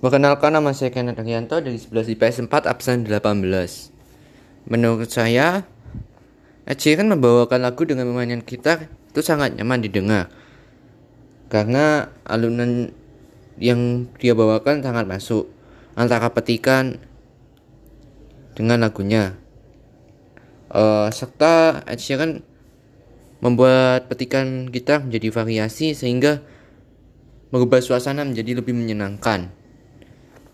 [0.00, 3.20] Perkenalkan nama saya Kenneth Arianto dari 11 IPS 4 absen 18.
[4.72, 5.68] Menurut saya,
[6.64, 10.32] Ed Sheeran membawakan lagu dengan memainkan gitar itu sangat nyaman didengar.
[11.52, 12.96] Karena alunan
[13.60, 15.52] yang dia bawakan sangat masuk
[15.92, 16.96] antara petikan
[18.56, 19.36] dengan lagunya.
[20.72, 22.40] Uh, serta Ed Sheeran
[23.44, 26.40] membuat petikan gitar menjadi variasi sehingga
[27.52, 29.59] mengubah suasana menjadi lebih menyenangkan.